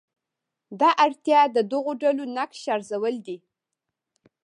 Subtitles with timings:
[0.79, 3.37] دا اړتیا د دغو ډلو نقش ارزول دي.